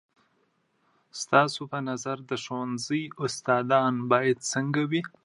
ستاسو 1.21 1.61
په 1.71 1.79
نظر، 1.89 2.17
د 2.29 2.31
ښوونځۍ 2.43 3.03
استادان 3.23 3.93
بايد 4.11 4.37
څنګه 4.53 4.81
وي؟ 4.91 5.01